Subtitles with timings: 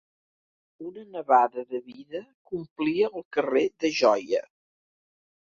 [0.91, 4.43] Una nevada de vida que omplia el carrer de joia.